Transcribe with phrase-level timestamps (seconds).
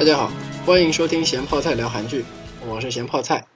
[0.00, 0.32] 大家好，
[0.64, 2.24] 欢迎收听咸泡菜聊韩剧，
[2.66, 3.46] 我是咸泡菜。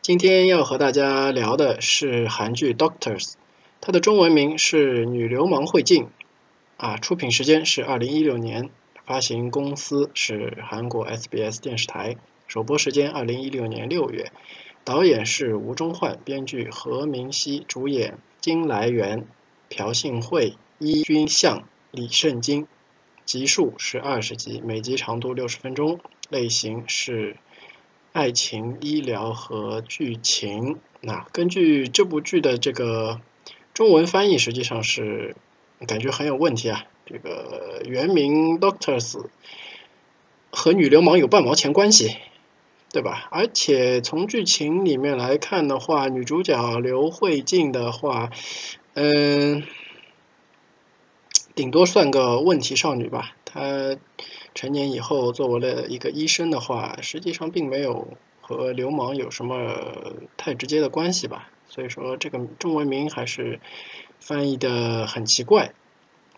[0.00, 3.22] 今天要和大家聊的是韩剧《Doctors》，
[3.80, 6.02] 它的中文名是《女流氓会进》，
[6.76, 8.68] 啊，出品时间是二零一六年，
[9.06, 12.16] 发行公司是韩国 SBS 电视台，
[12.48, 14.32] 首播时间二零一六年六月，
[14.82, 19.24] 导演是吴中焕，编剧何明熙，主演金来源、
[19.68, 21.62] 朴信惠、伊君相、
[21.92, 22.66] 李圣经。
[23.24, 27.36] 集数是二十集，每集长度六十分钟，类型是
[28.12, 30.78] 爱情、医疗和剧情。
[31.00, 33.20] 那根据这部剧的这个
[33.72, 35.36] 中文翻译，实际上是
[35.86, 36.84] 感觉很有问题啊。
[37.06, 39.26] 这个原名 Doctors
[40.50, 42.16] 和女流氓有半毛钱关系，
[42.90, 43.28] 对吧？
[43.30, 48.30] 而且从剧情里面来看的话，女主角刘慧静的话，
[48.94, 49.62] 嗯。
[51.54, 53.36] 顶多算个问题少女吧。
[53.44, 53.96] 她
[54.54, 58.08] 成年以后作为了一个医生的话，实际上并没有
[58.40, 61.50] 和流氓有什么太直接的关系吧。
[61.68, 63.60] 所以说这个中文名还是
[64.20, 65.72] 翻译的很奇怪。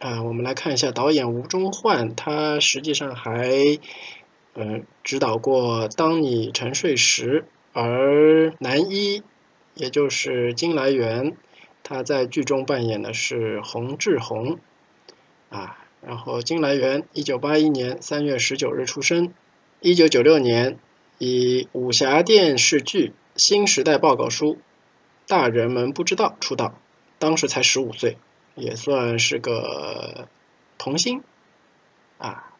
[0.00, 3.78] 啊，我们来看一下导演吴中焕，他实际上还
[4.54, 7.46] 呃指导过《当你沉睡时》，
[7.80, 9.22] 而男一
[9.74, 11.36] 也就是金来源，
[11.82, 14.58] 他在剧中扮演的是洪志宏。
[15.54, 19.32] 啊，然后金来源，一九八一年三月十九日出生，
[19.80, 20.76] 一九九六年
[21.18, 24.54] 以武侠电视剧《新时代报告书》
[25.28, 26.74] 大人们不知道出道，
[27.20, 28.18] 当时才十五岁，
[28.56, 30.26] 也算是个
[30.76, 31.22] 童星
[32.18, 32.52] 啊，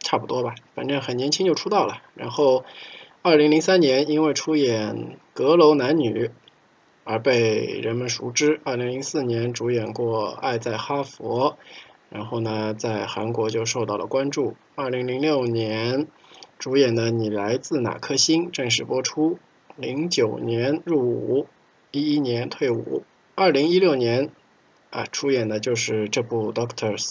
[0.00, 2.02] 差不多吧，反正很年轻就出道了。
[2.16, 2.64] 然后
[3.22, 4.96] 二零零三年因为出演
[5.32, 6.26] 《阁楼男女》
[7.04, 11.52] 而被人们熟知，二零零四年主演过《爱在哈佛》。
[12.14, 14.54] 然后呢，在韩国就受到了关注。
[14.76, 16.06] 二零零六年
[16.60, 19.40] 主演的《你来自哪颗星》正式播出。
[19.76, 21.48] 零九年入伍，
[21.90, 23.02] 一一年退伍。
[23.34, 24.30] 二零一六年
[24.90, 27.08] 啊，出演的就是这部《Doctors》。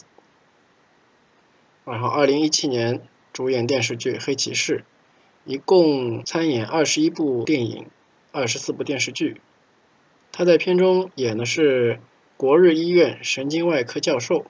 [1.84, 3.02] 然后二零一七年
[3.34, 4.78] 主演电视剧《黑骑士》，
[5.44, 7.88] 一共参演二十一部电影，
[8.31, 9.42] 二十四部电视剧。
[10.31, 12.00] 他在片中演的是
[12.38, 14.46] 国日医院神经外科教授。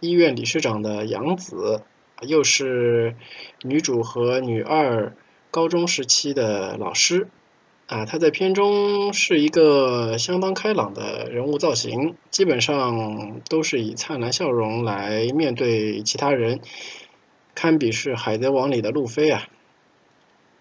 [0.00, 1.82] 医院理事长的养子，
[2.22, 3.14] 又是
[3.62, 5.14] 女主和女二
[5.50, 7.28] 高中时期的老师，
[7.86, 16.60] 啊，他在片中是一个相当开朗的人物造型，基本上都是以灿烂笑容来面对其他人，
[17.54, 19.48] 堪比是《海贼王》里的路飞啊。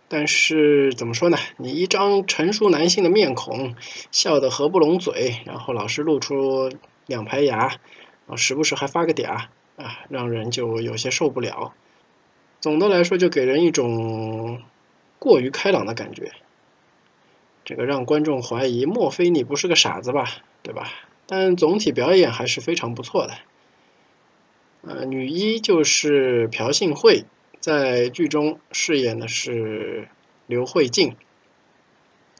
[0.10, 1.38] 但是怎么说呢？
[1.58, 3.76] 你一张成熟男性的面孔，
[4.12, 6.72] 笑得合不拢嘴，然后老是露出
[7.06, 7.78] 两排牙。
[8.30, 11.74] 啊，时不时还发个嗲啊，让人就有些受不了。
[12.62, 14.62] 总的来说，就给人一种
[15.18, 16.32] 过于开朗的感觉，
[17.66, 20.28] 这个让观众怀疑，莫非你不是个傻子吧？
[20.62, 20.92] 对吧？
[21.26, 23.34] 但总体表演还是非常不错的。
[24.82, 27.26] 呃，女一就是朴信惠，
[27.60, 30.08] 在剧中饰演的是
[30.48, 31.16] 刘慧静。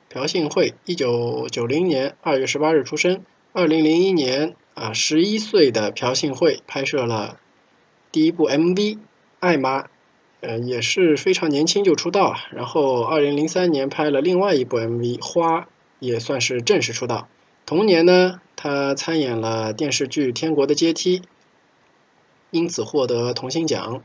[0.10, 3.24] 朴信惠，一九九零年二月十八日出生，
[3.54, 4.56] 二零零一年。
[4.74, 7.38] 啊，十一岁的朴信惠拍摄了
[8.12, 8.76] 第一部 MV
[9.40, 9.82] 《爱妈》，
[10.40, 12.36] 呃，也是非常年轻就出道。
[12.52, 15.62] 然后，二零零三年拍了另外一部 MV《花》，
[16.00, 17.28] 也算是正式出道。
[17.66, 21.20] 同年呢，他参演了电视剧《天国的阶梯》，
[22.52, 24.02] 因此获得童星奖。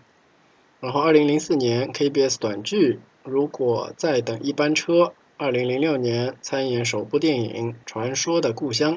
[0.81, 4.93] 然后，二零零四年 KBS 短剧《如果再等一班车》，
[5.37, 8.97] 二零零六年参演首部电影《传说的故乡》。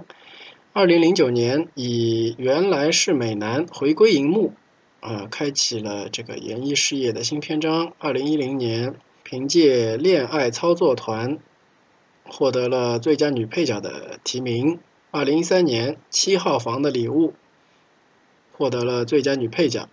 [0.77, 4.53] 二零零九年以原来是美男回归荧幕，
[4.99, 7.93] 啊，开启了这个演艺事业的新篇章。
[7.97, 8.93] 二零一零年
[9.23, 11.38] 凭借《恋爱操作团》
[12.27, 14.77] 获得了最佳女配角的提名。
[15.09, 17.30] 二零一三年《七号房的礼物》
[18.56, 19.89] 获得了最佳女配角。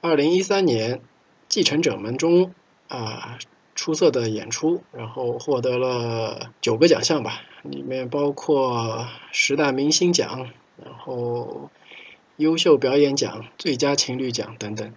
[0.00, 0.98] 二零一三年
[1.48, 2.54] 《继承者们》中
[2.86, 3.36] 啊。
[3.74, 10.50] 出色的演出，然后获得了九个奖项吧，里面包括十大明星奖，
[10.84, 11.70] 然后
[12.36, 14.92] 优秀表演奖、最佳情侣奖等等。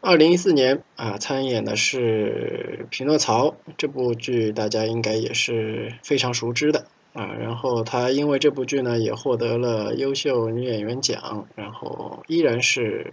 [0.00, 7.32] 二零一四年啊，参演的是《匹诺曹》这部剧，大家应该也是非常熟知的啊。
[7.34, 13.12] 然后他因为这部剧呢，也获得了优秀女演员奖，然后依然是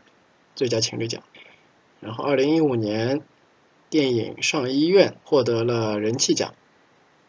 [0.56, 1.22] 最佳情侣奖。
[2.00, 3.22] 然后二零一五年。
[3.90, 6.54] 电影《上医院》获得了人气奖，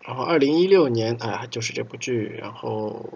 [0.09, 3.11] 然后二零一六年啊，就是这部剧，然后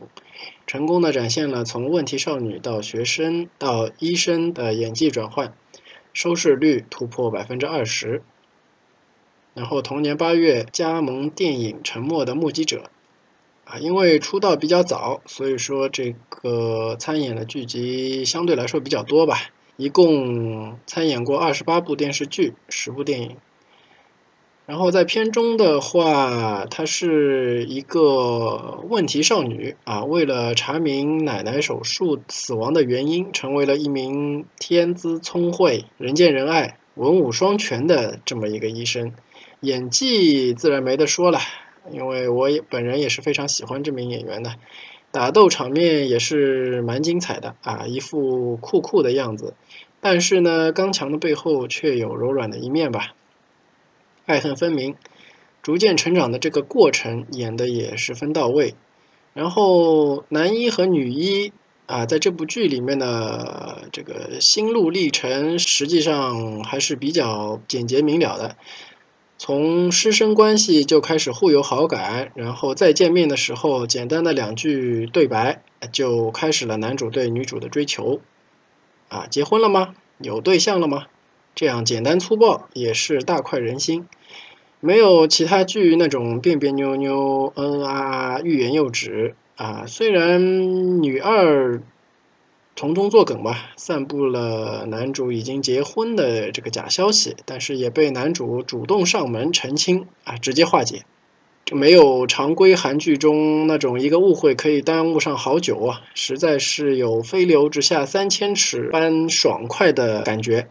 [0.67, 5.55] 成功的展现了从问题少女到学生到医生的演技转换。
[6.13, 8.23] 收视率突破百分之二十。
[9.55, 12.91] 然后同年八月加盟电影《沉默的目击者》，
[13.73, 19.39] 啊，因为出道比较早，所以说这个参演的剧集相对来说比较多吧，
[19.79, 23.39] 一共参演过二十八部电视剧，十部电影。
[24.65, 39.13] 然后在片中的话，她是一个问题少女啊，为了查明奶奶手术死亡的原因，成为了一名天资聪慧、人见人爱、文武双全的这么一个医生。
[39.61, 41.41] 演技自然没得说了，
[41.91, 44.55] 因为我也本人也是非常喜欢这名演员的，
[45.11, 49.55] 打斗场面也是蛮精彩的啊，一副酷酷的样子。
[50.01, 53.15] 但是呢，刚强的背后却有柔软的一面吧，
[54.27, 54.95] 爱恨分明，
[55.63, 58.75] 逐渐成长的这个过程演的也十分到位。
[59.35, 61.53] 然后男一和女一
[61.87, 68.57] 啊，在这部剧里面的这个心路历程，实际上还是比较简洁明了的。
[69.39, 78.21] 从师生关系就开始互有好感，然后再见面的时候，简单的两句对白就开始了男主对女主的追求。
[79.09, 79.95] 啊，结婚了吗？
[80.19, 81.07] 有对象了吗？
[81.55, 84.07] 这样简单粗暴也是大快人心，
[84.81, 89.85] 没有其他剧那种别别扭扭、嗯啊、欲言又止啊。
[89.87, 91.83] 虽然女二。
[92.75, 101.03] 从中作梗吧，散布了男主已经结婚的这个假消息，但是也被男主主动上门澄清啊，直接化解，
[101.67, 110.67] 就没有常规韩剧中那种一个误会可以耽误上好久啊，实在是有飞流直下三千尺般爽快的感觉。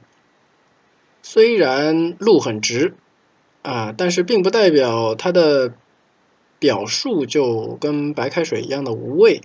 [1.21, 2.93] 虽然路很直
[3.61, 5.73] 啊，但是并不代表他的
[6.59, 9.41] 表述就跟白开水一样的无味。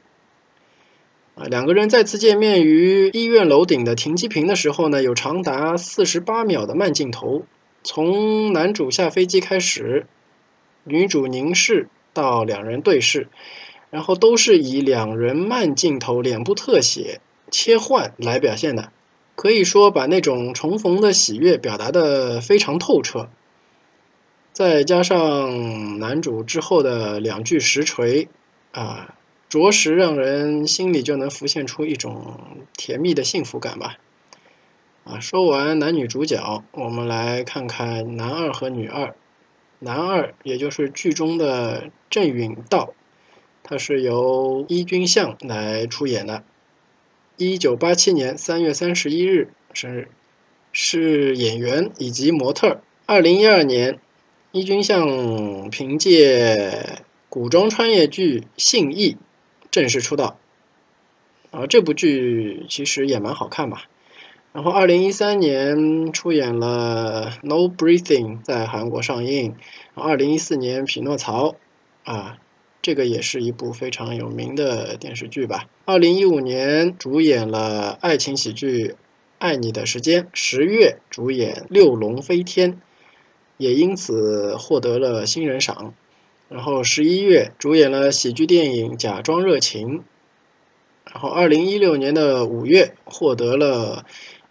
[1.35, 7.43] 啊，两个人再次见面于医院楼顶的停机坪的时候呢，有长达四十八秒的慢镜头，
[7.85, 10.07] 从男主下飞机开始，
[10.85, 13.29] 女主凝视到两人对视，
[13.91, 17.21] 然后都是以两人慢镜头、脸部特写
[17.51, 18.91] 切换来表现的，
[19.37, 23.29] 可以说把那种重逢的喜悦表达的非常透彻。
[24.53, 28.27] 再加上男主之后的两句实锤，
[28.73, 29.13] 啊。
[29.49, 32.41] 着实让人心里就能浮现出一种
[32.77, 33.97] 甜蜜的幸福感吧。
[35.05, 39.15] 啊，说完男女主角，我们来看看男二和女二。
[39.79, 42.93] 男二也就是剧中的郑允道，
[43.63, 46.43] 他是由伊君相来出演的。
[47.39, 50.09] 一九八七年三月三十一日生日，
[50.73, 52.81] 是演员以及模特。
[53.05, 53.99] 二零一二年，
[54.53, 59.13] 伊君相凭借古装穿越剧《信义》。
[59.71, 60.39] 正式出道，
[61.51, 63.85] 啊，这部剧其实也蛮好看吧。
[64.55, 69.55] 然后，二零一三年出演了《No Breathing》在韩国上映。
[69.93, 71.51] 二零一四年《匹诺曹》，
[72.11, 72.39] 啊，
[72.87, 75.69] 这个也是一部非常有名的电视剧吧。
[75.87, 78.91] 二零一五年主演了爱情喜剧
[79.39, 82.75] 《爱你的时间》，十月主演《六龙飞天》，
[83.57, 85.95] 也因此获得了新人赏。
[86.49, 89.99] 然后十一月主演了喜剧电影《假装热情》，
[91.11, 94.07] 然后二零一六年的五月获得了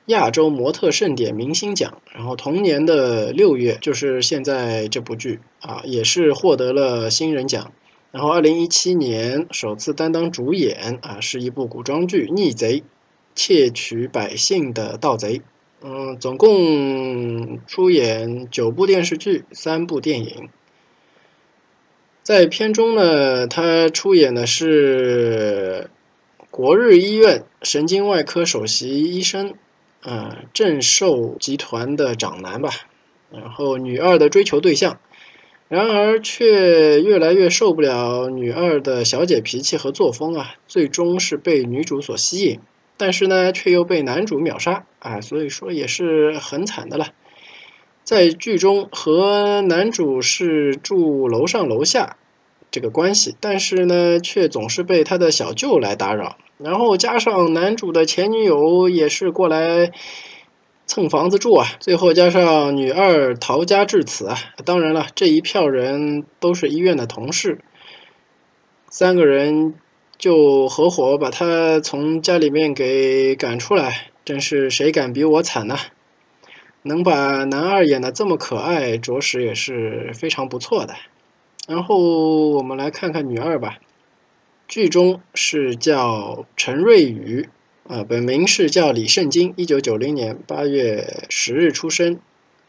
[0.07, 7.71] 亚洲模特盛典明星奖，然后同年的六月就是现在这部剧啊也是获得了新人奖，
[8.15, 12.79] 然后二零一七年首次担当主演啊是一部古装剧《逆贼》，
[13.36, 15.41] 窃取百姓的盗贼，
[15.81, 20.48] 嗯，总共出演九部电视剧，三部电影。
[22.24, 25.89] 在片中呢，他出演的是
[26.50, 29.55] 国日医院神经外科首席医生，
[30.00, 32.69] 啊，郑寿集团的长男吧。
[33.29, 35.01] 然后女二的追求对象，
[35.67, 42.60] 然而却越来越受不了女二的小姐脾气和作风啊，最终是被女主所吸引，
[42.98, 47.07] 但是呢，却又被男主秒杀啊，所以说也是很惨的了。
[48.03, 52.17] 在剧中和男主是住楼上楼下
[52.69, 56.38] 这个关系，但是呢，却总是被他的小舅来打扰。
[56.60, 59.91] 然后加上男主的前女友也是过来
[60.88, 64.38] 蹭房子住啊，最后加上女二逃家至此啊。
[64.63, 67.60] 当然了，这一票人都是医院的同事，
[68.89, 69.74] 三个人
[70.18, 75.75] 就合伙把他从家里面给赶出来，真是谁敢比我惨呢？
[76.84, 80.94] 能把男二演的这么可爱，着实也是非常不错的。
[81.68, 81.98] 然后
[82.50, 83.80] 我们来看看女二吧，
[84.68, 87.50] 剧中是叫陈瑞宇，
[87.88, 92.20] 啊，本名是叫李圣经，一九九零年八月十日出生，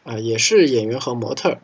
[0.03, 1.57] 啊，也是演员和模特。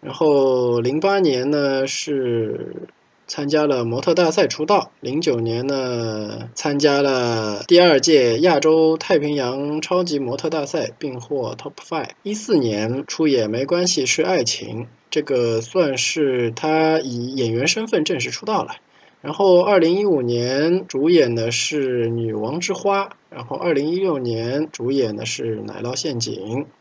[0.00, 2.88] 然后零八年呢是。
[3.26, 12.10] 参加了模特大赛出道，零九年呢参加了第二届亚洲太平洋超级模特大赛，并获 Top Five。
[12.22, 18.76] 一四年出演《没关系是爱情》，这个算是他以演员身份正式出道了。
[19.24, 26.34] 然后，二零一五年主演的是《女王之花》，然后二零一六年主演的是《奶酪陷阱》，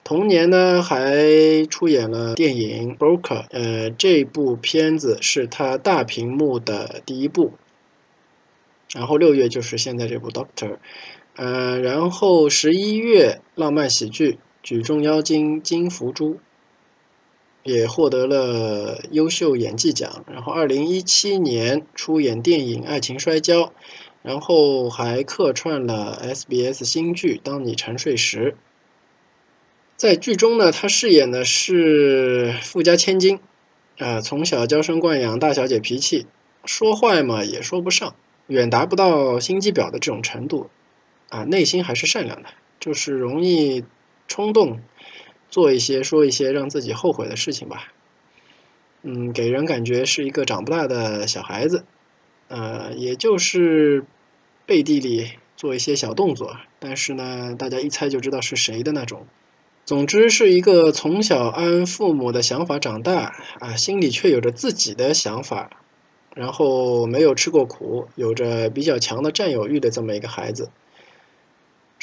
[0.03, 7.53] 同年呢还出演了电影《Broker》，呃，这部片子是他大屏幕的第一部。
[8.93, 10.71] 然后六月就是现在这部《Doctor》，
[11.37, 14.31] 呃，然后十一月浪漫喜剧
[14.61, 16.35] 《举重妖精金福珠》。
[17.63, 23.61] 也获得了优秀演技奖，然后二零一七年出演电影《爱情摔跤》，
[24.21, 28.51] 然后还客串了 SBS 新剧《当你沉睡时》。
[29.95, 33.39] 在剧中呢，他饰演的是富家千金，
[33.97, 36.27] 啊，从小娇生惯养，大小姐脾气，
[36.65, 38.13] 说坏嘛也说不上，
[38.47, 40.69] 远达不到心机婊的这种程度，
[41.29, 42.49] 啊，内心还是善良的，
[42.81, 43.85] 就是容易
[44.27, 44.81] 冲动。
[45.53, 47.93] 做一些说一些让自己后悔的事情吧，
[49.03, 51.85] 嗯，给人感觉是一个长不大的小孩子，
[52.47, 54.03] 呃，也就是
[54.65, 59.27] 背地里做一些小动作，但是呢，大家一猜就知道是谁的那种。
[59.85, 65.69] 总之是一个从小按父母的想法长大，啊，心里却有着自己的想法，
[66.33, 70.71] 然后没有吃过苦，有着比较强的占有欲的这么一个孩子。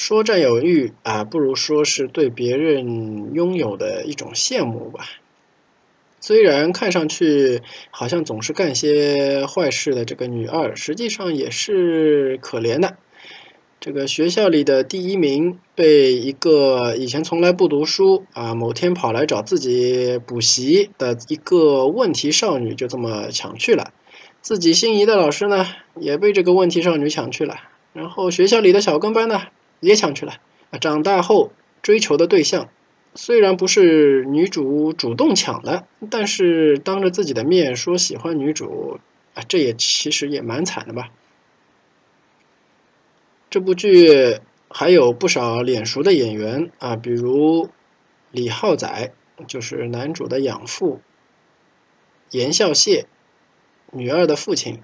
[0.00, 5.04] 说占有欲啊，不如说是对别人拥有的一种羡慕吧。
[6.22, 12.96] 虽然看上去好像总是干些坏事的这个女二，实际上也是可怜的。
[13.78, 23.92] 这个学校里的第一名被一个以前从来不读书啊，某天跑来找自己补习的一个问题少女就这么抢去了。
[24.40, 25.66] 自己心仪的老师呢，
[25.96, 27.58] 也被这个问题少女抢去了。
[27.92, 29.42] 然后学校里的小跟班呢？
[29.80, 30.34] 也抢去了
[30.70, 30.78] 啊！
[30.78, 31.50] 长大后
[31.82, 32.68] 追求的对象，
[33.14, 39.00] 虽然不是女主主动抢的，但是当着自己的面说喜欢女主
[39.34, 41.10] 啊，这也其实也蛮惨的吧。
[43.48, 47.68] 这部剧还有不少脸熟的演员啊，比如
[48.30, 49.12] 李浩宰，
[49.48, 51.00] 就是男主的养父；
[52.30, 53.06] 严孝燮，
[53.90, 54.76] 女二的父亲；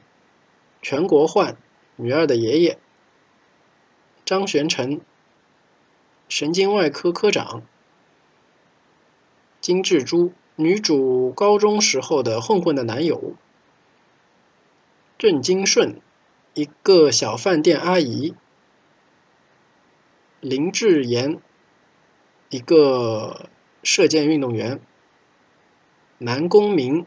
[0.82, 1.56] 全国焕，
[1.94, 2.78] 女二的爷爷。
[4.26, 5.00] 张玄成，
[6.28, 7.62] 神经外科科长；
[9.60, 13.36] 金智珠，女主高中时候的混混的男友；
[15.16, 16.00] 郑金顺，
[16.54, 18.34] 一个小饭店阿姨；
[20.40, 21.40] 林志妍，
[22.50, 23.48] 一个
[23.84, 24.80] 射箭运动员；
[26.18, 27.06] 南宫明，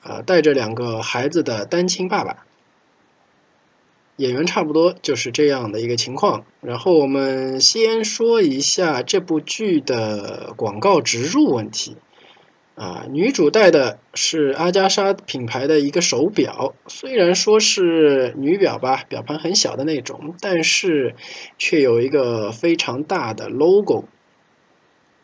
[0.00, 2.47] 啊，带着两个孩子的单亲爸爸。
[4.18, 6.44] 演员差不多就是这样的一个情况。
[6.60, 11.96] 然后我们先说一下这部剧的广告植入问题。
[12.74, 21.16] 啊，女主戴的是阿加莎品牌的一个手表，虽然说是女表吧，表盘很小的那种，但是
[21.58, 24.04] 却有一个非常大的 logo。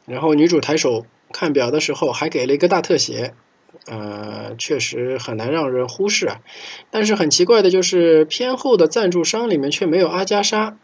[0.05, 3.35] 然后女主抬手看表的时候，还给了一个大特写。
[3.87, 6.41] 呃，确实很难让人忽视啊。
[6.91, 10.77] 但是很奇怪的就是，偏后的赞助商里面却没有阿加莎，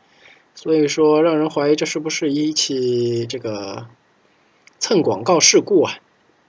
[0.54, 3.86] 所以说让人怀疑这是不是一起这个
[4.78, 5.94] 蹭广告事故啊？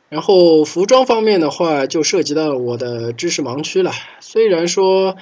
[0.10, 3.92] 然后服装方面的话，就涉及到我的知识盲区了。
[4.20, 5.16] 虽然说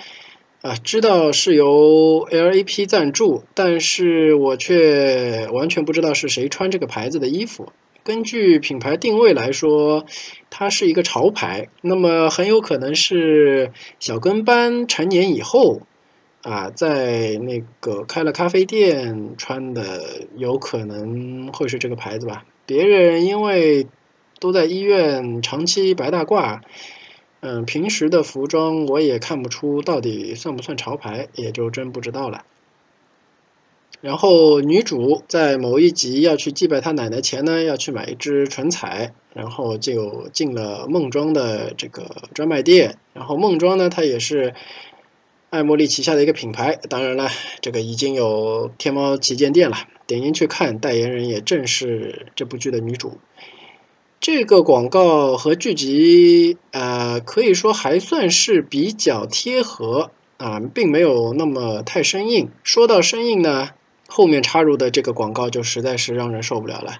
[0.62, 7.72] 啊，知道是由 LAP 赞助，但是我却完全不知道是谁穿这个牌子的衣服。
[8.10, 10.04] 根据品牌定位来说，
[10.50, 15.82] 它是一个潮牌，那么很有可能是小跟班成年以后，
[16.42, 22.46] 啊，在那个开了咖啡店穿的，有可能会是这个牌子吧。
[22.66, 23.86] 别人因为
[24.40, 26.62] 都在医院长期白大褂，
[27.42, 32.44] 嗯，平时的服装我也看不出到底算不算潮牌，也就真不知道了。
[34.02, 42.98] 然后女主在某一集要去祭拜她奶奶前呢，要去买一只唇彩，然后就进了梦庄的这个专卖店。
[43.14, 44.54] 然后梦庄呢，它也是
[45.50, 47.30] 爱茉莉旗下的一个品牌，当然了，
[47.60, 49.76] 这个已经有天猫旗舰店了。
[50.08, 53.18] 点进去看，代言人也正是这部剧的女主。
[54.22, 60.12] 这个广告和剧集，呃，可以说还算是比较贴合。
[60.38, 62.50] 啊，并没有那么太生硬。
[62.64, 63.72] 说到生硬呢，
[64.10, 67.00] 后面插入的这个广告就实在是让人受不了了。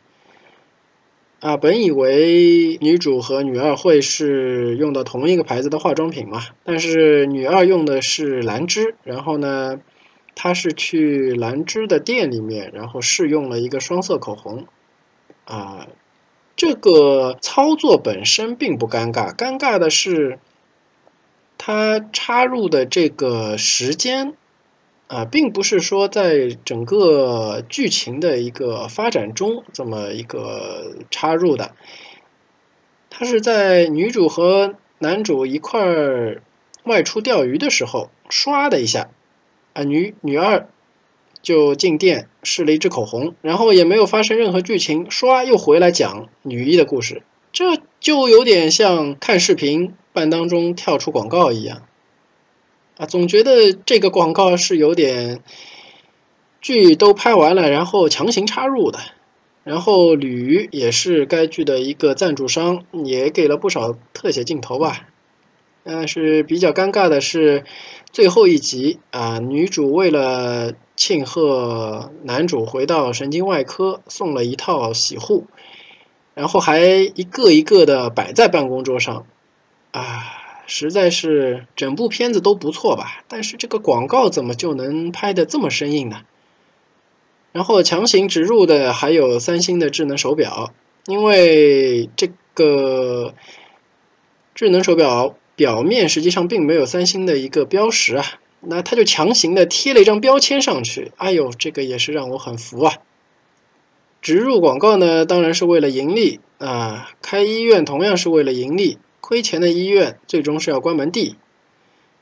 [1.42, 9.80] 啊，本以为女主和女二会是用的同一个牌子的化妆品嘛，但是女二用的是兰芝，然后呢，
[10.36, 14.68] 她是去兰芝的店里面，然后试用了一个双色口红。
[15.46, 15.88] 啊，
[16.58, 20.40] 这个操作本身并不尴尬，尴尬的是，
[21.58, 24.34] 它插入的这个时间。
[25.10, 31.74] 啊，并不是说在整个剧情的一个发展中这么一个插入的，
[33.10, 36.44] 它是在女主和男主一块儿
[36.84, 39.10] 外出钓鱼的时候，唰的一下，
[39.74, 40.70] 啊，女女二
[41.42, 51.82] 就进店试了一支口红，然后也没有发生任何剧情，唰又回来讲女一的故事，这就有点像看视频半当中跳出广告一样。
[53.00, 55.42] 啊，总觉得这个广告是有点
[56.60, 59.00] 剧都拍完了，然后强行插入的。
[59.64, 65.08] 然后吕也是该剧的一个赞助商，也给了不少特写镜头吧。
[65.84, 67.64] 但是比较尴尬的是
[68.12, 75.46] 最后一集啊，女主为了庆贺男主回到神经外科，送了一套洗护，
[76.34, 79.26] 然后还一个一个的摆在办公桌上
[79.92, 80.39] 啊。
[80.70, 86.22] 实在是整部片子都不错吧，但是这个广告怎么就能拍的这么生硬呢？
[87.52, 90.72] 然后强行植入的还有三星的智能手表，
[91.08, 93.34] 因为这个
[94.54, 98.24] 智能手表表面实际上并没有三星的一个标识啊，
[98.62, 102.94] 那他就强行的贴了一张标签上去，哎呦，这个也是让我很服啊！
[104.22, 109.00] 植入广告呢，当然是为了盈利啊，开医院同样是为了盈利。
[109.22, 111.36] 亏钱的医院最终是要关门的。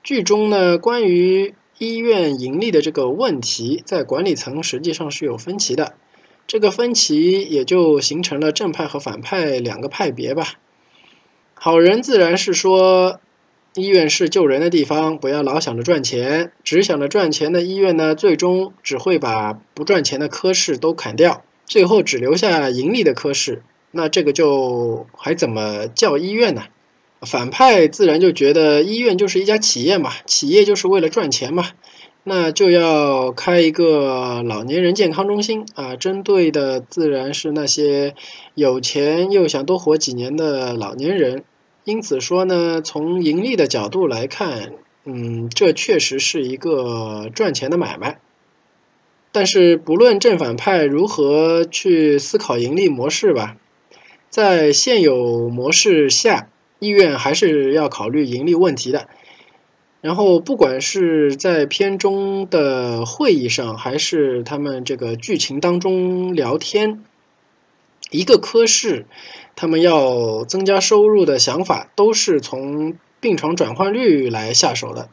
[0.04, 5.94] 剧中呢，关于医院盈利的这个问题，在管理层实际上是有分歧的。
[6.48, 10.54] 这个分歧也就形成了正派和反派两个派别吧。
[11.54, 13.20] 好人自然是说，
[13.76, 16.52] 医院是救人的地方，不要老想着赚钱。
[16.64, 23.62] 只想着赚钱的医院呢，最终只会把不赚钱的科室都砍掉，最后只留下盈利的科室。
[23.92, 26.64] 那这个就还怎么叫医院呢？
[27.22, 31.72] 反派自然就觉得医院就是一家企业嘛，企业就是为了赚钱嘛，
[32.24, 38.14] 那就要开一个老年人健康中心啊，针对的自然是那些
[38.54, 41.44] 有钱又想多活几年的老年人。
[41.86, 44.74] 因此说呢，从盈利的角度来看，
[45.06, 48.20] 嗯，这确实是一个赚钱的买卖。
[49.32, 53.58] 但是不论正反派如何去思考盈利模式吧，
[54.30, 56.50] 在现有模式下。
[56.80, 59.08] 医院还是要考虑盈利问题的。
[60.00, 67.04] 然后，不管是在片中的会议上，还是他们这个剧情当中聊天，
[68.12, 69.06] 一个科室
[69.56, 75.10] 他们要增加收入的想法，都是从病床转换率来下手的。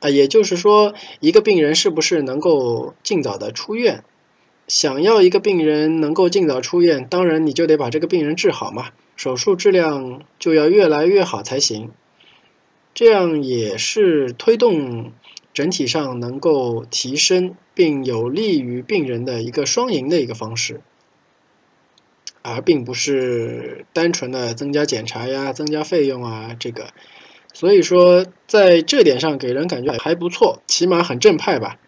[0.00, 4.04] 啊，也就是说，一个病人是不是能够尽早的出院？
[4.68, 8.90] 想要一个病人能够尽早出院，当然你就得把这个病人治好嘛。
[9.14, 11.90] 手术质量就要越来越好才行，
[12.92, 15.12] 这样也是推动
[15.52, 20.80] 整体上能够提升并有利于病人的一个双赢的一个方式，
[22.42, 26.92] 而并不是单纯的增加检查呀、增加费用啊这个。
[27.54, 31.78] 所以说，在这点上给人感觉还不错，起码很正派吧。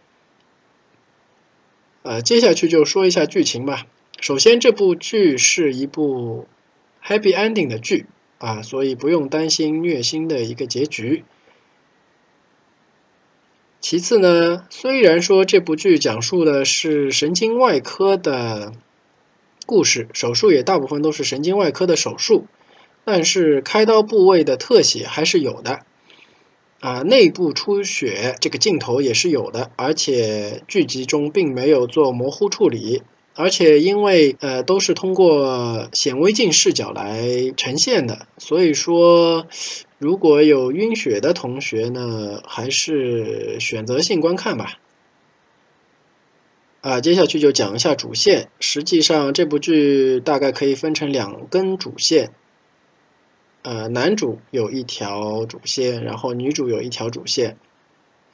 [2.03, 3.87] 呃，接下去就说一下剧情吧。
[4.21, 6.47] 首先，这部剧是一部。
[7.07, 8.07] Happy ending 的剧
[8.39, 11.25] 啊，所以不用担心虐心的一个结局。
[13.81, 18.73] 其次呢，虽然说这部剧讲述的是神经外科的
[19.67, 22.47] 故事，手术也大部分都是神经外科的手术，
[23.05, 25.85] 但是开刀部位的特写还是有的
[26.81, 33.03] 啊，内部出血这个镜头也是有的，而且剧集中并没有做模糊处理。
[33.35, 39.47] 而且因为呃都是通过显微镜视角来呈现的，所以说
[39.99, 44.79] 如果有晕血的同学呢，还是选择性观看吧。
[46.81, 48.51] 啊，接下去就讲一下主线。
[48.61, 52.33] 实际上这部剧大概可以分成两根主线，
[53.63, 57.57] 呃，男主有一条主线，然后女主有一条主线。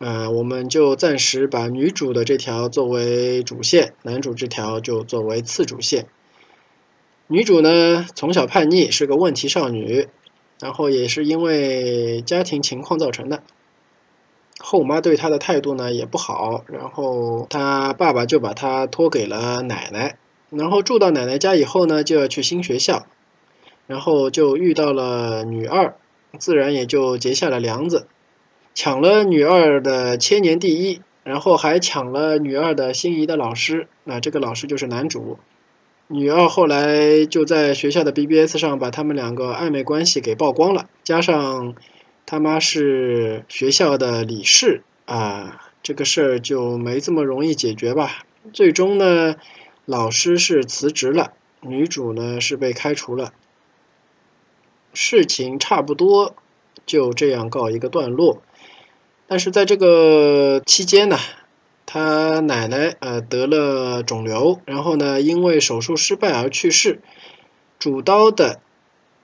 [0.01, 6.07] 呃，我们就暂时把女主的这条作为主线，男主这条就作为次主线。
[7.27, 10.09] 女主呢，从小叛逆，是个问题少女，
[10.59, 13.43] 然后也是因为家庭情况造成的。
[14.59, 20.17] 后妈对她的态度呢也不好，然后她爸爸就把她托给了奶奶，
[20.49, 23.07] 然后住到奶奶家以后呢，就要去新学校，
[23.87, 25.95] 然后就遇到了女二，
[26.39, 28.07] 自然也就结下了梁子，
[28.75, 35.39] 抢了女二的千年第一，然后还抢了女二的心仪的老师，那这个老师就是男主。
[36.09, 41.75] 女二后来就在学校的 BBS 上把他们两个暧昧关系给曝光了，加上。
[42.27, 48.25] 他妈是学校的理事啊，这个事儿就没这么容易解决吧？
[48.53, 49.35] 最终呢，
[49.85, 53.33] 老师是辞职了，女主呢是被开除了，
[54.95, 56.37] 事情差不多
[56.87, 58.41] 就这样告一个段落。
[59.31, 61.17] 但是在这个期间呢，
[61.87, 67.01] 他奶奶呃得了肿瘤，然后呢因为手术失败而去世，
[67.79, 68.61] 主刀的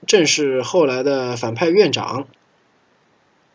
[0.05, 2.25] 正是后来的反派院长。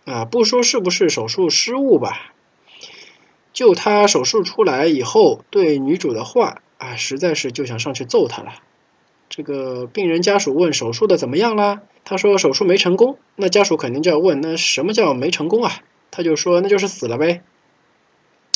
[0.04, 2.34] 啊，不说是不是手术失误吧，
[3.54, 8.52] 就他手术出来以后对女主的话啊，实在是就想上去揍他了。
[9.30, 11.80] 这个病人家属问手术的怎么样啦？
[12.04, 13.16] 他说手术没成功。
[13.36, 15.72] 那家属肯定就要问，那什么叫没成功啊？
[16.12, 17.42] 他就说那就是死了呗。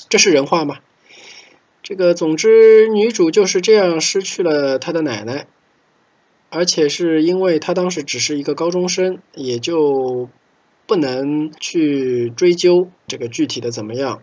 [0.08, 0.78] 这是人话吗？
[1.82, 5.48] 这个总之女主就是这样失去了她的奶奶，
[6.50, 10.28] 而且是因为她当时只是一个高中生，也就。
[10.88, 14.22] 不能去追究这个具体的怎么样。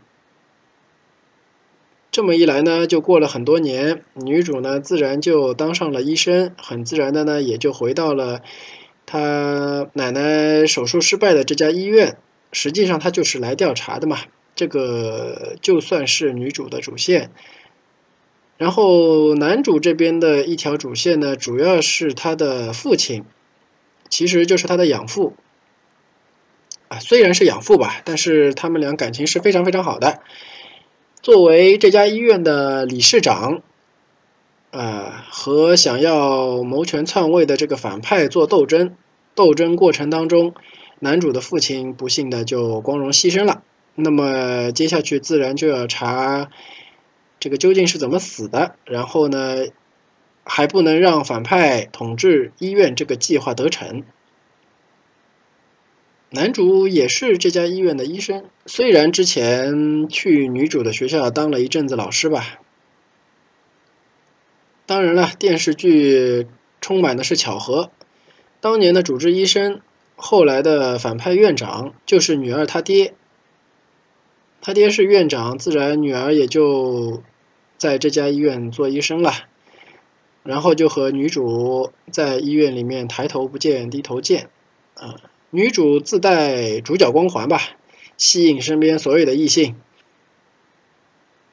[2.10, 8.42] 这么一来呢，就过了很多年，女主呢自然就当上了医生，很自然的呢也就回到了
[9.06, 12.16] 她奶奶手术失败的这家医院。
[12.54, 14.20] 实际上他就是来调查的嘛，
[14.56, 17.32] 这个就算是女主的主线。
[18.58, 23.26] 然后男主这边的一条主线呢，主要是他的父亲，
[24.10, 25.34] 其实就是他的养父
[26.88, 27.00] 啊。
[27.00, 30.22] 虽然是养父吧，但是他们俩感情是非常非常好的。
[31.22, 33.64] 作为这家医院的理事长，
[34.72, 38.96] 呃，和想要谋权篡位的这个反派做斗争，
[39.34, 40.54] 斗争过程当中，
[41.04, 43.62] 男主的父亲不幸的就光荣牺牲了。
[43.96, 46.50] 那么接下去自然就要查
[47.42, 49.66] 这个究竟是怎么死的，然后呢，
[50.46, 54.04] 还不能让反派统治医院这个计划得逞。
[56.30, 62.62] 男主也是这家医院的医生，虽然之前去女主的学校当了一阵子老师吧。
[64.86, 66.48] 当然了，电视剧
[66.80, 67.92] 充满的是巧合。
[68.62, 69.82] 当年的主治医生，
[70.16, 73.14] 后来的反派院长就是女二他爹。
[74.62, 77.22] 他爹是院长，自然女儿也就
[77.78, 79.34] 在这家医院做医生了。
[80.44, 84.50] 然后就和女主在医院里面抬头不见低头见，
[84.96, 85.16] 啊。
[85.52, 87.62] 女主自带主角光环吧，
[88.18, 89.76] 吸引身边所有的异性，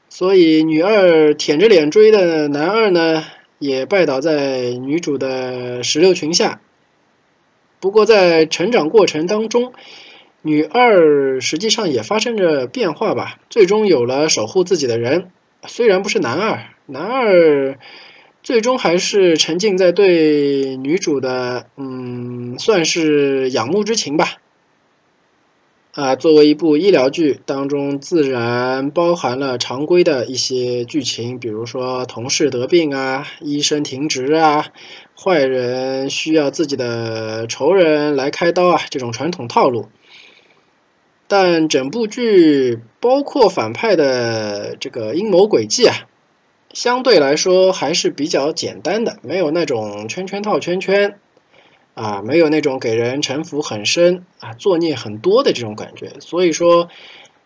[0.09, 3.25] 所以女二舔着脸追的男二呢，
[3.59, 6.61] 也拜倒在女主的石榴裙下。
[7.81, 9.73] 不过在成长过程当中，
[10.43, 15.31] 女二实际上也发生着变化吧，最终有了守护自己的人，
[15.67, 17.79] 虽然不是男二，男二。
[18.43, 24.39] 最终还是沉浸在对女主的，嗯，算是仰慕之情吧。
[25.93, 34.67] 啊，作为一部医疗剧当中，自然包含了常规的一些剧情，比如说同事得病啊，医生停职啊，
[35.21, 39.89] 坏人需要自己的仇人来开刀啊，这种传统套路。
[41.27, 46.07] 但整部剧包括反派的这个阴谋诡计啊。
[46.73, 51.19] 相对来说还是比较简单的，没有那种圈圈套圈圈，
[52.01, 56.15] 啊，没有那种给人城府很深啊、作孽很多的这种感觉。
[56.19, 56.89] 所以说，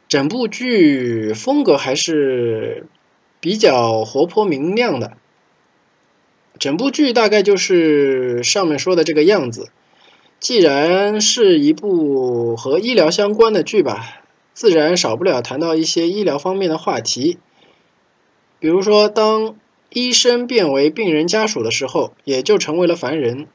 [0.07, 2.87] 整部剧风格还是
[3.41, 5.17] 比较活泼明亮的。
[6.57, 9.71] 整部剧大概就是上面说的这个样子。
[10.39, 17.39] 既然是一部和医疗相关的剧吧，自然少不了谈到一些医疗方面的话题。
[18.61, 19.57] 比如说，当
[19.91, 23.49] 医生变为病人家属的时候，也就成为了凡人，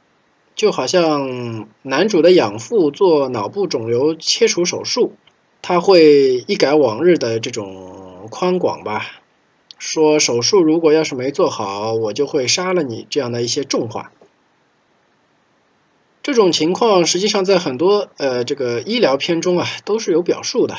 [0.59, 5.13] 就好像男主的养父做脑部肿瘤切除手术，
[5.61, 9.21] 他会一改往日的这种宽广吧，
[9.77, 14.11] 说手术如果要是没做好，我就会杀了你这样的一些重话。
[16.21, 20.75] 这种情况实际上在很多呃这个医疗片中啊都是有表述的。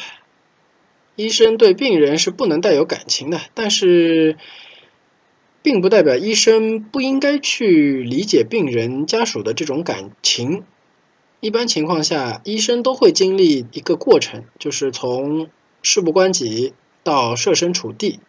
[1.17, 4.37] 医生对病人是不能带有感情的，但是，
[5.63, 10.65] 并不代表医生不应该去理解病人家属的这种感情。
[11.41, 15.49] 一般情况下，医生都会经历一个过程，就是从
[15.83, 18.21] 事不关己到设身处地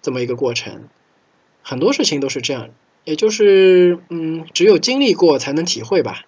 [0.00, 0.88] 这么一个过程。
[1.62, 2.70] 很多事情都是这样，
[3.04, 6.24] 也就是嗯，只有经历过才能体会吧。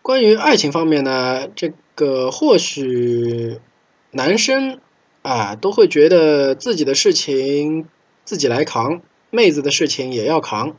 [0.00, 3.58] 关于爱情方面呢，这个或许
[4.10, 4.80] 男生
[5.22, 7.86] 啊都会觉得自己的事情
[8.24, 10.76] 自己来扛，妹子的事情也要扛。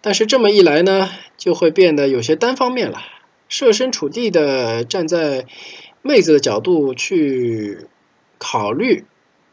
[0.00, 3.02] 但是这么一来呢，就会变得有些单方面了，
[3.48, 5.44] 设身处地的站在
[6.00, 7.86] 妹子的角度去
[8.38, 9.04] 考虑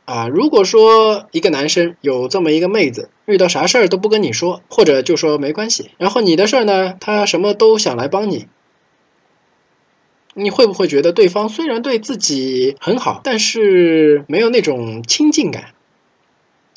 [0.06, 0.30] 啊。
[0.30, 8.48] 如果说一个男生有这么一个妹子，遇到啥事儿都不跟你说，或者就说没关系，然后你的事儿呢，他什么都想来帮你。
[10.40, 15.74] 你会不会觉得对方虽然对自己很好，但是没有那种亲近感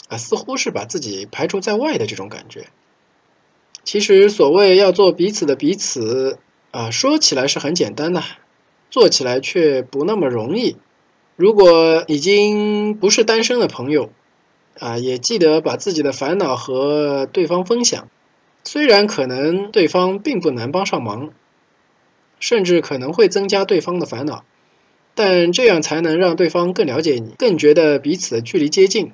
[0.08, 0.16] 啊？
[0.16, 2.68] 似乎是把自己排除在外的这种感觉。
[3.84, 6.38] 其实所谓要做彼此的彼此
[6.70, 8.22] 啊，说起来是很简单的，
[8.90, 10.76] 做起来却不那么容易。
[11.36, 14.10] 如果已经不是单身的朋友
[14.78, 18.08] 啊，也记得把自己的烦恼和对方分享，
[18.64, 21.30] 虽然可能对方并不难帮上忙。
[22.40, 24.44] 甚至可能会增加对方的烦恼，
[25.14, 29.12] 但这样才能让对方更了解你，更觉得彼此距离接近。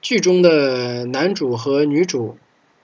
[0.00, 2.36] 剧中的男主和女主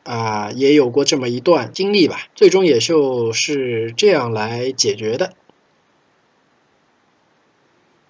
[0.02, 5.34] 啊，也有过这么一段经历吧，最终也就是这样来解决的。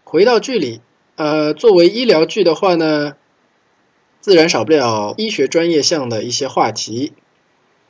[0.04, 0.80] 回到剧里，
[1.16, 3.16] 呃，作为医疗剧的话呢，
[4.20, 7.12] 自然少不了医学专业项的一些话题。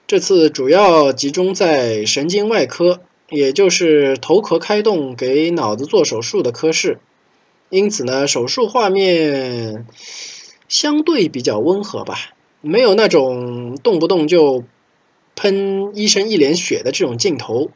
[0.07, 3.03] 这次主要集中在神经外科。
[3.31, 6.99] 也就是头壳开动给脑子做手术的科室，
[7.71, 9.87] 因此呢，手术画面
[10.69, 14.65] 相对比较温和吧，没有那种动不动就
[15.35, 17.71] 喷医生一脸血的这种镜头。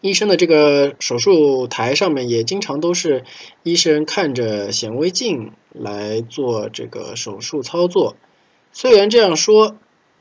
[0.00, 3.24] 医生的这个手术台上面也经常都是
[3.64, 8.16] 医生看着显微镜来做这个手术操作。
[8.72, 9.76] 虽然这样说。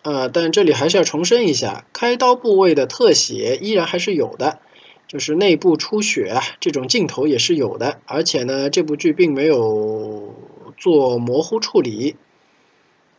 [0.07, 4.59] 呃，但这里还是要重申一下，开刀部位的特写依然还是有的，
[5.05, 7.99] 就是内部出血啊，这种镜头也是有的。
[8.05, 10.33] 而且呢，这部剧并没有
[10.77, 12.15] 做模糊处理，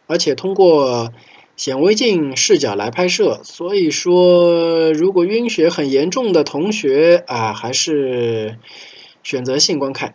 [0.07, 1.12] 而且通过
[1.57, 8.57] 显微镜视角来拍摄，所以说如果晕血很严重的同学啊，还是
[9.22, 10.14] 选择性观看。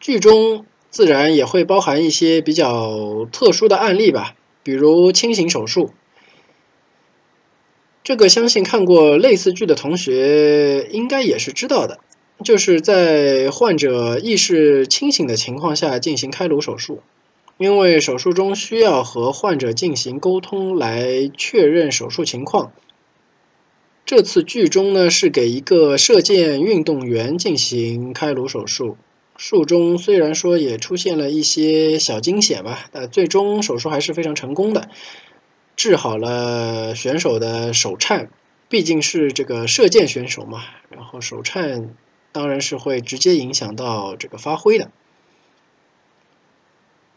[0.00, 4.34] 剧中自然也会包含一些比较特殊的案例吧。
[4.62, 5.90] 比如清醒手术，
[8.04, 11.98] 这个相信看过类似剧的同学应该也是知道的，
[12.44, 17.00] 就是在患者意识清醒的情况下进行开颅手术，
[17.58, 22.72] 因为手术中需要和患者进行沟通来确认手术情况。
[24.04, 28.96] 这次剧中呢是给一个射箭运动员进行开颅手术。
[29.44, 34.88] 术中虽然说也出现了一些小惊险吧，但最终手术还是非常成功的，
[35.74, 38.30] 治好了选手的手颤。
[38.68, 41.92] 毕竟是这个射箭选手嘛，然后手颤
[42.30, 44.92] 当然是会直接影响到这个发挥的。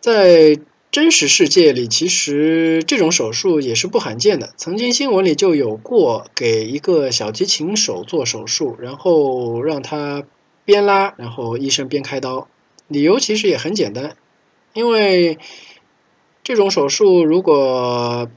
[0.02, 0.60] 在
[0.90, 4.52] 真实世界里，其实这种手术也是不罕见的。
[4.58, 10.24] 曾经新闻里就有过给一个小提琴手做手术，然后让他。
[10.66, 12.50] 边拉，然后医生边开刀，
[12.88, 14.18] 理由其实也很简单，
[14.74, 15.38] 因为
[16.44, 18.30] 这种手术如果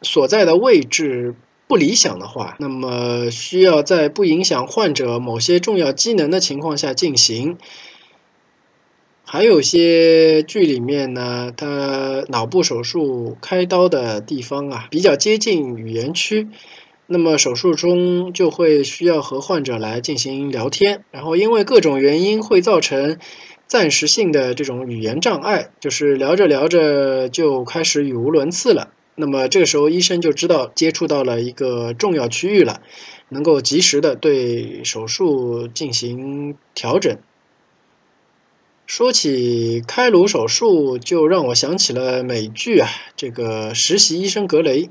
[0.00, 1.34] 所在的位置
[1.66, 7.58] 不理想的话，那么需要在不影响患者某些重要机能的情况下进行。
[9.24, 16.48] 还有些剧里面呢，他脑部手术开刀的地方啊，比较接近语言区。
[17.08, 23.18] 那么手术中就会需要和患者来进行聊天，然后因为各种原因会造成
[23.66, 28.92] 暂时性的这种语言障碍，就是聊着聊着就开始语无伦次了。
[29.14, 32.80] 那么这个时候医生就知道接触到了一个重要区域了，
[33.28, 37.18] 能够及时的对手术进行调整。
[38.86, 44.88] 说起开颅手术，就让我想起了美剧啊，这个实习医生格雷，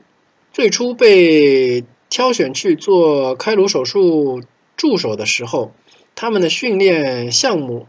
[0.53, 1.83] 最初被。
[2.11, 4.43] 挑选去做开颅手术
[4.75, 5.71] 助手的时候，
[6.13, 7.87] 他们的训练项目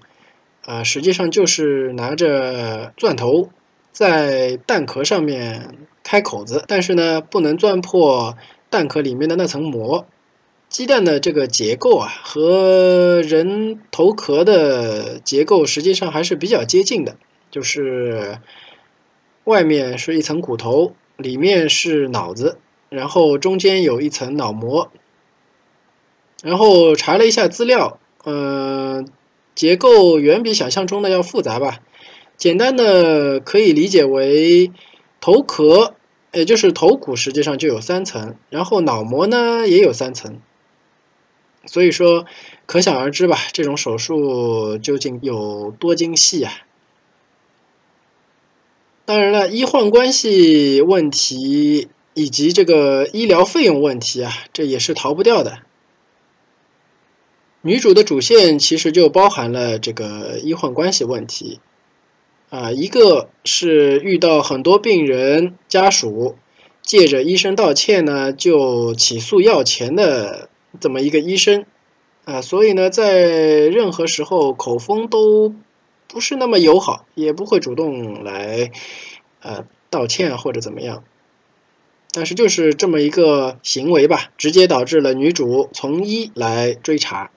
[0.64, 3.50] 啊，实际上就是拿着钻头
[3.90, 8.36] 在蛋壳上面开口子，但是呢，不能钻破
[8.70, 10.06] 蛋壳里面的那层膜。
[10.68, 17.16] 鸡蛋的这个结构啊，和人头壳的结构实际上还是比较接近的，
[17.50, 18.38] 就是
[19.44, 22.58] 外面是一层骨头，里面是脑子。
[22.92, 24.92] 然后中间有一层脑膜，
[26.42, 29.08] 然后查了一下资料嗯，
[29.54, 31.80] 结构远比想象中的要复杂吧。
[32.36, 34.72] 简单的可以理解为
[35.20, 35.94] 头壳，
[36.32, 40.38] 也就是头骨，实际上就有三层，然后脑膜呢也有三层。
[41.64, 42.26] 所以说，
[42.66, 46.52] 可想而知吧，这种手术究竟有多精细啊！
[49.04, 55.60] 当然了，医患关系问题以及这个医疗费用问题啊，这也是逃不掉的。
[57.62, 61.60] 女主的主线其实就包含了这个医患关系问题
[62.50, 66.36] 啊，一个是遇到很多病人家属
[66.82, 70.48] 借着医生道歉呢，就起诉要钱的。
[70.80, 71.66] 这么一个医生
[72.24, 75.54] 啊，所以呢，在任何时候口风都
[76.08, 78.72] 不是那么友好，也不会主动来
[79.42, 81.04] 呃道歉或者怎么样。
[82.12, 87.30] 但是就是这么一个行为吧，直接导致了女主从医来追查，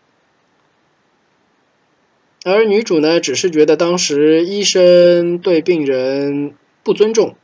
[2.44, 7.36] 而女主呢，只是觉得当时医生对病人不尊重，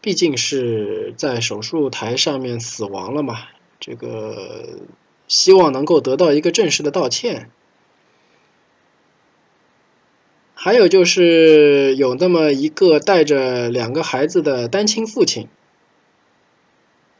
[0.00, 3.48] 毕竟是在手术台上面死亡了嘛。
[3.80, 4.80] 这个
[5.26, 7.50] 希望能够得到一个正式的道歉。
[10.54, 15.48] 还有就是有那么一个带着两个孩子的单亲父亲，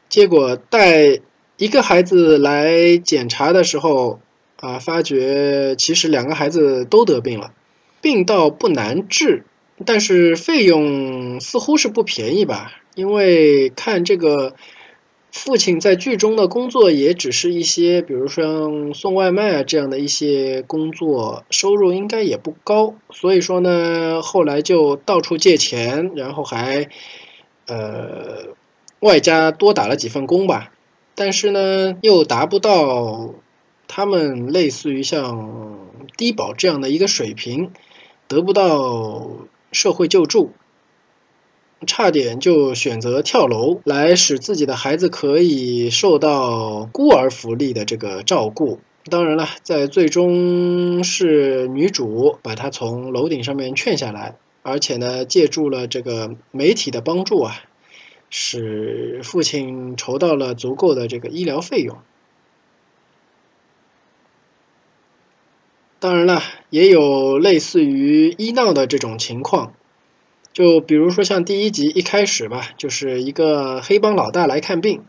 [0.09, 1.19] 结果带
[1.57, 4.19] 一个孩子来检查的时候，
[4.59, 7.53] 啊，发觉其实两个孩子都得病了，
[8.01, 9.45] 病倒不难治，
[9.85, 12.81] 但是费用似乎是不便宜吧？
[12.95, 14.55] 因为看这个。
[15.31, 22.95] 父亲在剧中的工作也只是一些，比如说送外卖啊这样的一些工作，收入应该也不高。
[23.11, 26.89] 所以说呢，后来就到处借钱，然后还
[27.67, 28.55] 呃
[28.99, 30.71] 外加多打了几份工吧。
[31.15, 33.33] 但是呢，又达不到
[33.87, 35.79] 他们类似于像
[36.15, 37.71] 低保这样的一个水平，
[38.27, 39.29] 得不到
[39.71, 40.51] 社会救助。
[41.87, 48.79] 差点就选择跳楼来使自己的孩子可以受到孤儿福利的这个照顾。
[49.05, 57.63] 当然了，在最终是女主把他从楼顶上面劝下来，而且呢，借助了这个媒体的帮助啊，
[58.29, 61.97] 使父亲筹到了足够的这个医疗费用。
[65.99, 69.73] 当然了，也有类似于医闹的这种情况。
[70.53, 75.03] 就比如说像第一集一开始吧，就是一个黑帮老大来看病，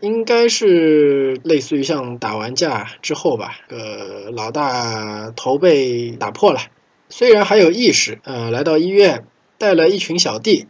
[0.00, 6.60] 应该是类似于像打完架之后吧，呃，老大头被打破了，
[7.08, 9.26] 虽然还有意识，呃，来到医院
[9.58, 10.66] 带了一群小弟。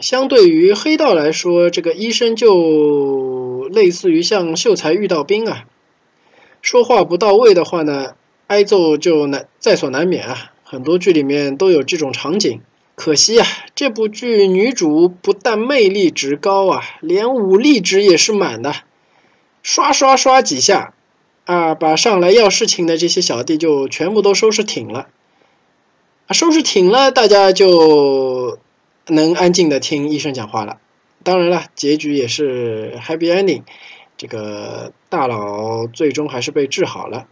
[0.00, 5.66] 相对于黑道来说，这个医生就类似于像秀才遇到兵啊，
[6.62, 8.14] 说话不到位的话呢，
[8.46, 10.52] 挨揍就难在所难免啊。
[10.64, 12.60] 很多剧里面都有这种场景，
[12.94, 18.74] 可惜啊，这部剧女主不但魅力值高啊，连武力值也是满的，
[19.62, 20.94] 刷刷刷几下，
[21.44, 25.08] 啊，把上来要事情的这些小弟就全部都收拾挺了，
[26.26, 28.58] 啊，收拾挺了，大家就
[29.10, 30.80] 能安静的听医生讲话了。
[31.22, 33.62] 当然了，结局也是 happy ending，
[34.16, 37.26] 这个大佬最终还是被治好了。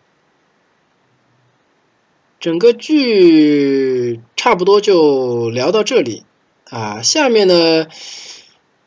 [2.38, 6.24] 整个剧差不多就聊到这里
[6.70, 7.86] 啊，下面呢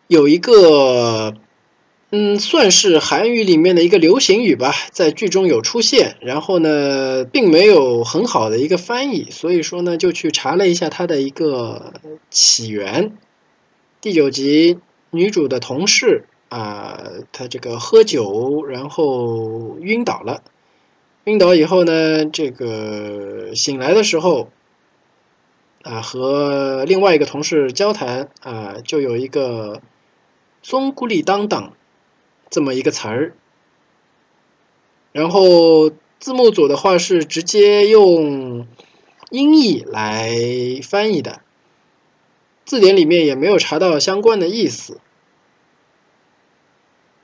[0.07, 1.33] 有一个
[2.13, 11.93] 嗯，算是韩语里面的一个流行语吧，在剧中有出现，然后呢并没有很好的一个翻译，所以说呢就去查了一下它的一个
[12.29, 13.15] 起源。
[14.01, 14.77] 第九集
[15.11, 16.99] 女主的同事啊，
[17.31, 20.43] 她这个喝酒然后晕倒了。
[21.23, 24.49] 晕倒以后呢，这个醒来的时候，
[25.83, 29.81] 啊，和另外一个同事交谈啊，就有一个
[30.61, 31.71] “松咕里当当”
[32.51, 33.33] 这么一个词儿。
[35.11, 35.89] 然后
[36.19, 38.67] 字幕组的话是直接用
[39.31, 40.29] 音译来
[40.83, 41.41] 翻译的，
[42.65, 44.99] 字典里面也没有查到相关的意思。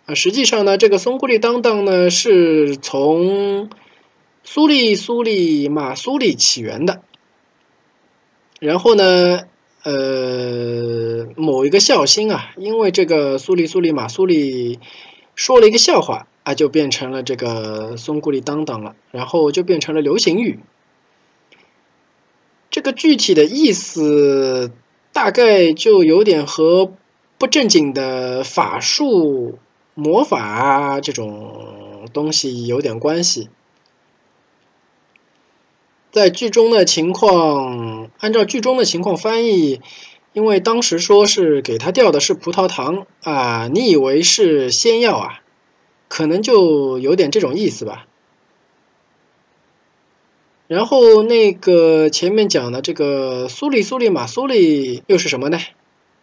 [0.05, 3.69] 啊，实际上呢，这个“松咕里当当”呢，是从
[4.41, 7.01] 苏利苏利马苏利起源的，
[8.61, 9.41] 然后呢，
[9.84, 14.80] 呃，某一个孝星啊，因为这个苏利苏利马苏利
[15.38, 20.59] 说了一个笑话啊，就变成了这个松骨里当当了，然后就变成了流行语。
[22.71, 24.71] 这个具体的意思
[25.13, 26.91] 大概就有点和
[27.38, 29.59] 不正经的法术
[29.93, 33.49] 魔法这种东西有点关系。
[36.11, 39.81] 在剧中的情况，按照剧中的情况翻译，
[40.38, 45.41] 因为当时说是给他掉的是葡萄糖啊，你以为是仙药啊？
[46.07, 48.05] 可能就有点这种意思吧。
[50.67, 55.57] 然后那个前面讲的这个苏里苏里马苏里又是什么呢？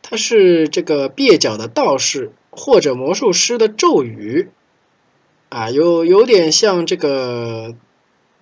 [0.00, 4.48] 他是这个蹩脚的道士或者魔术师的咒语
[5.48, 7.74] 啊，有有点像这个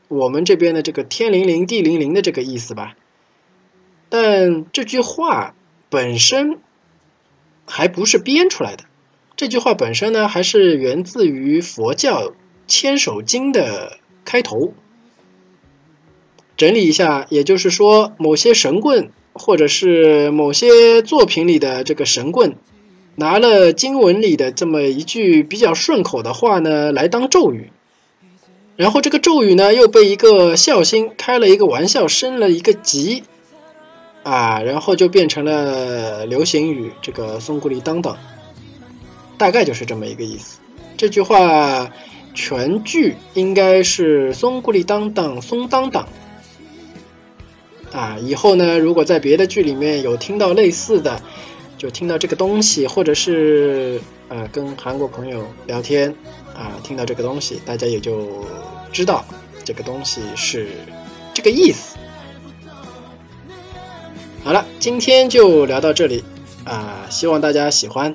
[0.08, 2.94] 我们这边的这个天灵灵地灵灵的这个意思吧。
[4.10, 5.54] 但这句话
[5.92, 6.58] 本身
[7.66, 8.84] 还不是编出来的，
[9.36, 12.28] 这句话本身呢还是源自于佛教
[12.66, 14.72] 《千手经》的开头。
[16.56, 22.56] 整理一下，也就是说，某些神棍或者是某些作品里的这个神棍，
[23.16, 27.70] 拿了经文里的这么一句比较顺口的话呢，来当咒语，
[28.76, 33.24] 然后这个咒语呢又被一个孝心开了一个玩笑，升了一个级，
[34.22, 38.16] 啊，然后就变成了流行语，这个松咕里当当，
[39.36, 40.58] 大概就是这么一个意思。
[40.96, 41.90] 这句话
[42.32, 46.06] 全句应该是松咕里当当松当当。
[47.90, 51.20] 啊，以后呢，如果在别的剧里面有听到类似的，
[51.76, 56.14] 就听到这个东西，或者是呃跟韩国朋友聊天
[56.54, 58.46] 啊，听到这个东西，大家也就
[58.92, 59.24] 知道
[59.64, 60.68] 这个东西是
[61.34, 61.98] 这个意思。
[64.44, 66.24] 好了，今天就聊到这里
[66.64, 68.12] 啊，希望大家喜欢。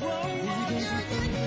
[0.00, 1.37] Whoa, whoa,